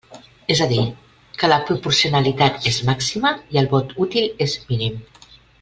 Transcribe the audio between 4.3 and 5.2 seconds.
és mínim.